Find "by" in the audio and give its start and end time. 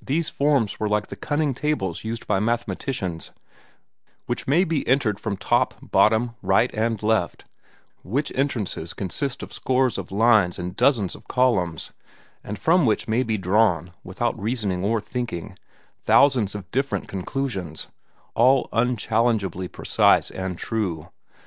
2.26-2.40